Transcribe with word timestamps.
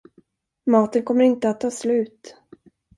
Maten 0.65 1.03
kommer 1.03 1.23
inte 1.23 1.49
att 1.49 1.61
ta 1.61 1.71
slut. 1.71 2.35